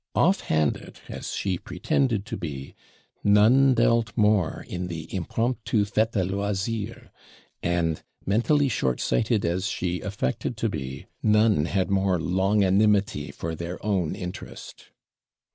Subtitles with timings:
[0.15, 2.73] OFF HANDED as she pretended to be,
[3.23, 7.11] none dealt more in the IMPROMPTU FAIT A LOISIR;
[7.61, 13.77] and mentally short sighted as she affected to be, none had more LONGANIMITY for their
[13.85, 14.85] own interest.